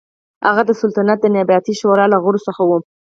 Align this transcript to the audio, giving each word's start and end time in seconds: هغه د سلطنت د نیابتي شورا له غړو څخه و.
هغه 0.47 0.61
د 0.65 0.71
سلطنت 0.81 1.17
د 1.21 1.25
نیابتي 1.35 1.73
شورا 1.79 2.05
له 2.13 2.17
غړو 2.23 2.39
څخه 2.47 2.61
و. 2.65 2.71